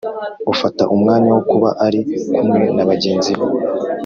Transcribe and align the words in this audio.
afata 0.53 0.83
umwanya 0.95 1.29
wo 1.35 1.41
kuba 1.49 1.69
ari 1.85 1.99
kumwe 2.35 2.63
na 2.75 2.83
bagenzi 2.89 3.31
be 3.39 3.45